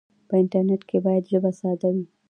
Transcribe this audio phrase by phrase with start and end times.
[0.27, 2.05] په انټرنیټ کې باید ژبه ساده وي.